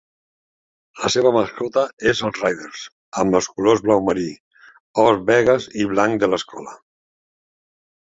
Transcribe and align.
La 1.01 1.11
seva 1.15 1.33
mascota 1.35 1.83
és 2.13 2.21
el 2.29 2.33
Raiders, 2.39 2.87
amb 3.25 3.39
els 3.41 3.51
colors 3.53 3.85
blau 3.91 4.03
marí, 4.11 4.27
or 5.07 5.23
Vegas 5.31 5.71
i 5.85 5.89
blanc 5.97 6.21
de 6.27 6.35
l'escola. 6.35 6.79